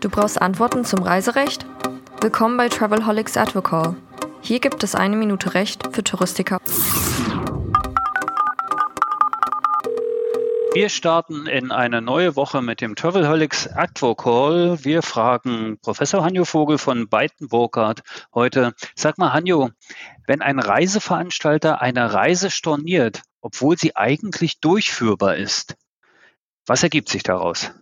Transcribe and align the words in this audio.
Du 0.00 0.08
brauchst 0.08 0.40
Antworten 0.40 0.84
zum 0.84 1.02
Reiserecht? 1.02 1.66
Willkommen 2.20 2.56
bei 2.56 2.68
Travelholics 2.68 3.36
Advocall. 3.36 3.96
Hier 4.40 4.60
gibt 4.60 4.84
es 4.84 4.94
eine 4.94 5.16
Minute 5.16 5.54
Recht 5.54 5.82
für 5.92 6.04
Touristiker. 6.04 6.60
Wir 10.76 10.90
starten 10.90 11.46
in 11.46 11.72
eine 11.72 12.02
neue 12.02 12.36
Woche 12.36 12.60
mit 12.60 12.82
dem 12.82 12.96
Travelholics 12.96 13.66
Advocall. 13.66 14.84
Wir 14.84 15.00
fragen 15.00 15.78
Professor 15.80 16.22
Hanjo 16.22 16.44
Vogel 16.44 16.76
von 16.76 17.08
Beiten 17.08 17.48
Burkhardt 17.48 18.02
heute. 18.34 18.74
Sag 18.94 19.16
mal, 19.16 19.32
Hanjo, 19.32 19.70
wenn 20.26 20.42
ein 20.42 20.58
Reiseveranstalter 20.58 21.80
eine 21.80 22.12
Reise 22.12 22.50
storniert, 22.50 23.22
obwohl 23.40 23.78
sie 23.78 23.96
eigentlich 23.96 24.60
durchführbar 24.60 25.36
ist, 25.36 25.76
was 26.66 26.82
ergibt 26.82 27.08
sich 27.08 27.22
daraus? 27.22 27.72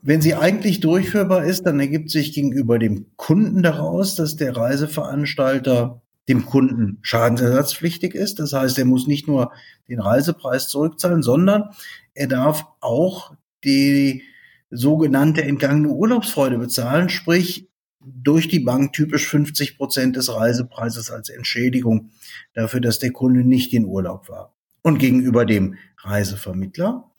Wenn 0.00 0.22
sie 0.22 0.36
eigentlich 0.36 0.78
durchführbar 0.78 1.42
ist, 1.42 1.64
dann 1.64 1.80
ergibt 1.80 2.10
sich 2.10 2.32
gegenüber 2.34 2.78
dem 2.78 3.16
Kunden 3.16 3.64
daraus, 3.64 4.14
dass 4.14 4.36
der 4.36 4.56
Reiseveranstalter 4.56 6.01
dem 6.28 6.46
Kunden 6.46 6.98
schadensersatzpflichtig 7.02 8.14
ist. 8.14 8.38
Das 8.38 8.52
heißt, 8.52 8.78
er 8.78 8.84
muss 8.84 9.06
nicht 9.06 9.26
nur 9.26 9.52
den 9.88 10.00
Reisepreis 10.00 10.68
zurückzahlen, 10.68 11.22
sondern 11.22 11.70
er 12.14 12.28
darf 12.28 12.66
auch 12.80 13.34
die 13.64 14.22
sogenannte 14.70 15.42
entgangene 15.42 15.88
Urlaubsfreude 15.88 16.58
bezahlen, 16.58 17.08
sprich 17.08 17.68
durch 18.04 18.48
die 18.48 18.60
Bank 18.60 18.92
typisch 18.92 19.28
50 19.28 19.76
Prozent 19.76 20.16
des 20.16 20.34
Reisepreises 20.34 21.10
als 21.10 21.28
Entschädigung 21.28 22.10
dafür, 22.54 22.80
dass 22.80 22.98
der 22.98 23.12
Kunde 23.12 23.44
nicht 23.44 23.72
in 23.72 23.84
Urlaub 23.84 24.28
war. 24.28 24.54
Und 24.82 24.98
gegenüber 24.98 25.44
dem 25.44 25.76
Reisevermittler, 25.98 27.12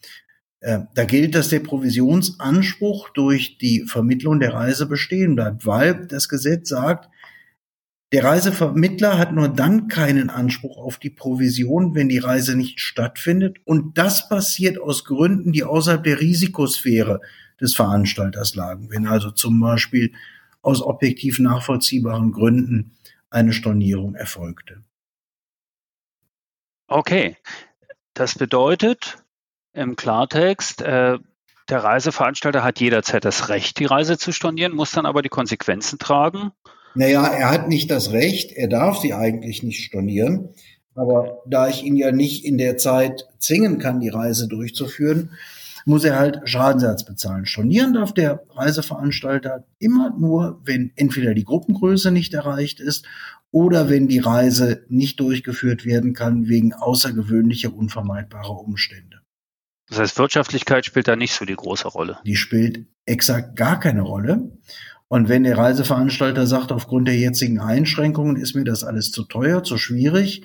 äh, 0.60 0.80
da 0.96 1.06
gilt, 1.06 1.36
dass 1.36 1.50
der 1.50 1.62
Provisionsanspruch 1.62 3.10
durch 3.10 3.58
die 3.58 3.86
Vermittlung 3.86 4.40
der 4.40 4.54
Reise 4.54 4.86
bestehen 4.86 5.36
bleibt, 5.36 5.66
weil 5.66 6.08
das 6.08 6.28
Gesetz 6.28 6.70
sagt, 6.70 7.10
der 8.14 8.24
Reisevermittler 8.26 9.18
hat 9.18 9.34
nur 9.34 9.50
dann 9.50 9.88
keinen 9.88 10.30
Anspruch 10.30 10.78
auf 10.78 11.00
die 11.00 11.10
Provision, 11.10 11.96
wenn 11.96 12.10
die 12.10 12.20
Reise 12.20 12.56
nicht 12.56 12.80
stattfindet. 12.80 13.58
Und 13.66 13.98
das 13.98 14.30
passiert 14.30 14.78
aus 14.80 15.04
Gründen, 15.04 15.52
die 15.52 15.64
außerhalb 15.64 16.04
der 16.04 16.20
Risikosphäre 16.20 17.22
des 17.60 17.76
Veranstalters 17.76 18.54
lagen. 18.54 18.92
Wenn 18.92 19.08
also 19.08 19.32
zum 19.32 19.60
Beispiel 19.60 20.14
aus 20.62 20.84
objektiv 20.84 21.40
nachvollziehbaren 21.40 22.32
Gründen 22.32 22.92
eine 23.32 23.52
Stornierung 23.52 24.14
erfolgte. 24.14 24.84
Okay, 26.86 27.36
das 28.14 28.36
bedeutet 28.36 29.18
im 29.72 29.96
Klartext, 29.96 30.84
äh, 30.84 31.18
der 31.68 31.84
Reiseveranstalter 31.84 32.64
hat 32.64 32.80
jederzeit 32.80 33.26
das 33.26 33.50
Recht, 33.50 33.80
die 33.80 33.86
Reise 33.86 34.20
zu 34.20 34.32
stornieren, 34.32 34.76
muss 34.76 34.92
dann 34.92 35.08
aber 35.08 35.24
die 35.24 35.30
Konsequenzen 35.30 35.98
tragen 35.98 36.52
naja, 36.96 37.26
er 37.26 37.50
hat 37.50 37.70
nicht 37.70 37.90
das 37.92 38.12
Recht, 38.12 38.52
er 38.52 38.68
darf 38.68 39.00
sie 39.00 39.14
eigentlich 39.14 39.64
nicht 39.64 39.84
stornieren. 39.84 40.50
Aber 40.96 41.42
da 41.48 41.68
ich 41.68 41.84
ihn 41.84 41.96
ja 41.96 42.12
nicht 42.12 42.46
in 42.46 42.58
der 42.58 42.78
Zeit 42.78 43.28
zwingen 43.40 43.80
kann, 43.80 44.00
die 44.00 44.10
Reise 44.10 44.48
durchzuführen, 44.48 45.32
muss 45.86 46.04
er 46.04 46.18
halt 46.18 46.42
Schadensersatz 46.46 47.04
bezahlen. 47.04 47.46
Stornieren 47.46 47.94
darf 47.94 48.14
der 48.14 48.44
Reiseveranstalter 48.50 49.66
immer 49.80 50.16
nur, 50.18 50.62
wenn 50.64 50.92
entweder 50.96 51.34
die 51.34 51.44
Gruppengröße 51.44 52.12
nicht 52.12 52.34
erreicht 52.34 52.80
ist 52.80 53.06
oder 53.52 53.90
wenn 53.90 54.08
die 54.08 54.20
Reise 54.20 54.86
nicht 54.88 55.20
durchgeführt 55.20 55.86
werden 55.86 56.14
kann 56.14 56.48
wegen 56.48 56.74
außergewöhnlicher, 56.74 57.74
unvermeidbarer 57.74 58.60
Umstände. 58.60 59.22
Das 59.90 60.00
heißt, 60.00 60.18
Wirtschaftlichkeit 60.18 60.86
spielt 60.86 61.08
da 61.08 61.16
nicht 61.16 61.34
so 61.34 61.46
die 61.46 61.56
große 61.56 61.88
Rolle. 61.88 62.18
Die 62.26 62.36
spielt 62.36 62.86
exakt 63.06 63.56
gar 63.56 63.80
keine 63.80 64.02
Rolle. 64.02 64.58
Und 65.14 65.30
wenn 65.30 65.44
der 65.44 65.60
Reiseveranstalter 65.60 66.48
sagt, 66.48 66.72
aufgrund 66.72 67.08
der 67.08 67.16
jetzigen 67.16 67.60
Einschränkungen 67.60 68.36
ist 68.36 68.56
mir 68.56 68.64
das 68.64 68.84
alles 68.84 69.12
zu 69.12 69.22
teuer, 69.22 69.64
zu 69.64 69.78
schwierig, 69.78 70.42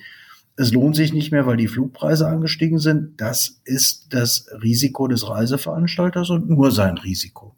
es 0.56 0.74
lohnt 0.74 0.94
sich 0.94 1.14
nicht 1.14 1.32
mehr, 1.32 1.46
weil 1.46 1.56
die 1.56 1.68
Flugpreise 1.68 2.28
angestiegen 2.28 2.78
sind, 2.78 3.18
das 3.18 3.62
ist 3.64 4.08
das 4.10 4.44
Risiko 4.62 5.08
des 5.08 5.26
Reiseveranstalters 5.26 6.28
und 6.28 6.50
nur 6.50 6.70
sein 6.70 6.98
Risiko. 6.98 7.56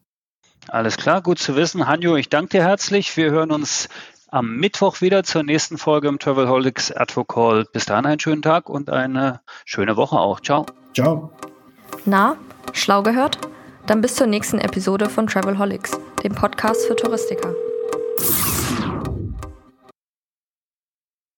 Alles 0.69 0.99
klar, 0.99 1.21
gut 1.21 1.41
zu 1.41 1.57
wissen. 1.57 1.89
Hanjo, 1.89 2.15
ich 2.15 2.29
danke 2.29 2.59
dir 2.59 2.63
herzlich. 2.63 3.17
Wir 3.17 3.33
hören 3.33 3.51
uns 3.51 3.89
am 4.29 4.55
Mittwoch 4.59 5.01
wieder 5.01 5.25
zur 5.25 5.43
nächsten 5.43 5.79
Folge 5.79 6.07
im 6.07 6.21
Travelholics 6.21 6.93
Advocall. 6.93 7.65
Bis 7.73 7.87
dahin 7.87 8.07
einen 8.07 8.21
schönen 8.21 8.43
Tag 8.43 8.69
und 8.69 8.89
eine 8.89 9.41
schöne 9.65 9.97
Woche 9.97 10.17
auch. 10.17 10.39
Ciao. 10.39 10.65
Ciao. 10.95 11.33
Na, 12.05 12.37
schlau 12.73 13.03
gehört? 13.03 13.50
Dann 13.91 14.03
bis 14.03 14.15
zur 14.15 14.29
nächsten 14.29 14.61
Episode 14.61 15.11
von 15.11 15.27
Travelholics, 15.27 15.91
dem 16.23 16.33
Podcast 16.33 16.87
für 16.87 16.95
Touristiker. 16.95 17.53